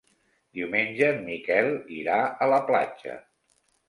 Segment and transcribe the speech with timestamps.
[0.59, 2.15] Diumenge en Miquel irà
[2.47, 3.19] a la platja.